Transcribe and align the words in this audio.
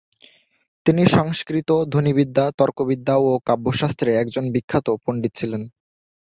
তিনি 0.85 1.03
সংস্কৃত 1.07 1.69
ধ্বনিবিদ্যা, 1.91 2.45
তর্কবিদ্যা 2.59 3.15
ও 3.19 3.39
কাব্যশাস্ত্রে 3.47 4.09
একজন 4.15 4.43
বিখ্যাত 4.51 4.87
পণ্ডিত 5.03 5.33
ছিলেন। 5.35 5.61